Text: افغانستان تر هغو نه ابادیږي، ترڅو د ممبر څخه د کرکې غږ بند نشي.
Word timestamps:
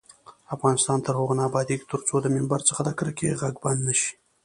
افغانستان 0.55 0.97
تر 1.05 1.13
هغو 1.19 1.33
نه 1.39 1.43
ابادیږي، 1.49 1.85
ترڅو 1.91 2.15
د 2.21 2.27
ممبر 2.35 2.59
څخه 2.69 2.81
د 2.85 2.89
کرکې 2.99 3.37
غږ 3.41 3.55
بند 3.63 3.79
نشي. 3.87 4.11